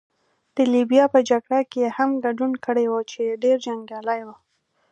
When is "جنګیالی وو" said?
3.65-4.35